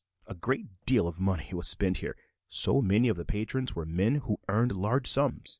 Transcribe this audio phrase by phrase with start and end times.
[0.25, 2.17] A great deal of money was spent here,
[2.47, 5.49] so many of the patrons were men who earned large sums.